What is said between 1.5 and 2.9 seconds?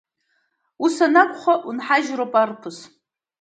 унҳажьроуп, арԥыс!